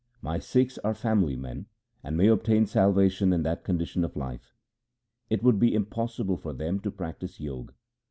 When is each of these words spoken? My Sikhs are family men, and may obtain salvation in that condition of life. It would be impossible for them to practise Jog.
My 0.19 0.39
Sikhs 0.39 0.79
are 0.79 0.95
family 0.95 1.35
men, 1.35 1.67
and 2.03 2.17
may 2.17 2.25
obtain 2.25 2.65
salvation 2.65 3.31
in 3.31 3.43
that 3.43 3.63
condition 3.63 4.03
of 4.03 4.15
life. 4.15 4.55
It 5.29 5.43
would 5.43 5.59
be 5.59 5.75
impossible 5.75 6.37
for 6.37 6.53
them 6.53 6.79
to 6.79 6.89
practise 6.89 7.37
Jog. 7.37 7.71